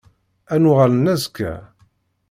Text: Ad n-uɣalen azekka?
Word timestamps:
Ad 0.53 0.59
n-uɣalen 0.61 1.11
azekka? 1.13 1.53